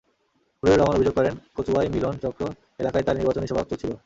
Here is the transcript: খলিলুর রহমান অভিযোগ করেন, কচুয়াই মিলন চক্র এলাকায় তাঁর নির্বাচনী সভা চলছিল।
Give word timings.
খলিলুর 0.63 0.79
রহমান 0.79 0.97
অভিযোগ 0.97 1.13
করেন, 1.15 1.33
কচুয়াই 1.55 1.87
মিলন 1.95 2.15
চক্র 2.23 2.43
এলাকায় 2.79 3.05
তাঁর 3.05 3.17
নির্বাচনী 3.17 3.45
সভা 3.47 3.63
চলছিল। 3.71 3.91